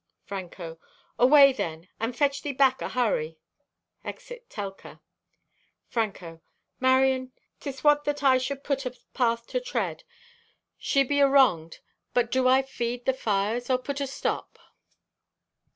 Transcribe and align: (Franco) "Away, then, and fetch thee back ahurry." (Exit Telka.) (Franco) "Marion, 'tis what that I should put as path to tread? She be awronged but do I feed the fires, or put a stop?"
(Franco) 0.23 0.79
"Away, 1.19 1.53
then, 1.53 1.87
and 1.99 2.17
fetch 2.17 2.41
thee 2.41 2.53
back 2.53 2.79
ahurry." 2.81 3.37
(Exit 4.03 4.49
Telka.) 4.49 4.99
(Franco) 5.89 6.41
"Marion, 6.79 7.31
'tis 7.59 7.83
what 7.83 8.03
that 8.05 8.23
I 8.23 8.39
should 8.39 8.63
put 8.63 8.87
as 8.87 8.97
path 9.13 9.45
to 9.49 9.59
tread? 9.59 10.03
She 10.79 11.03
be 11.03 11.21
awronged 11.21 11.81
but 12.15 12.31
do 12.31 12.47
I 12.47 12.63
feed 12.63 13.05
the 13.05 13.13
fires, 13.13 13.69
or 13.69 13.77
put 13.77 14.01
a 14.01 14.07
stop?" 14.07 14.57